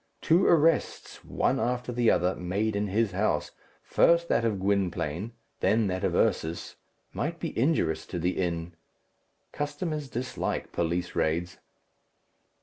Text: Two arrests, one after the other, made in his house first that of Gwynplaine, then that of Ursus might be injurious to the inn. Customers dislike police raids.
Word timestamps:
Two 0.19 0.47
arrests, 0.47 1.23
one 1.23 1.59
after 1.59 1.91
the 1.91 2.09
other, 2.09 2.33
made 2.35 2.75
in 2.75 2.87
his 2.87 3.11
house 3.11 3.51
first 3.83 4.29
that 4.29 4.43
of 4.43 4.59
Gwynplaine, 4.59 5.33
then 5.59 5.85
that 5.85 6.03
of 6.03 6.15
Ursus 6.15 6.75
might 7.13 7.39
be 7.39 7.55
injurious 7.55 8.07
to 8.07 8.17
the 8.17 8.31
inn. 8.39 8.73
Customers 9.51 10.09
dislike 10.09 10.71
police 10.71 11.15
raids. 11.15 11.59